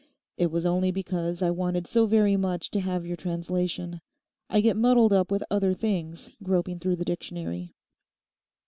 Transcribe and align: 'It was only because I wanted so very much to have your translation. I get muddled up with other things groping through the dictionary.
'It 0.35 0.49
was 0.49 0.65
only 0.65 0.89
because 0.89 1.43
I 1.43 1.51
wanted 1.51 1.85
so 1.85 2.07
very 2.07 2.35
much 2.35 2.71
to 2.71 2.79
have 2.79 3.05
your 3.05 3.15
translation. 3.15 4.01
I 4.49 4.59
get 4.59 4.75
muddled 4.75 5.13
up 5.13 5.29
with 5.29 5.43
other 5.51 5.75
things 5.75 6.31
groping 6.41 6.79
through 6.79 6.95
the 6.95 7.05
dictionary. 7.05 7.75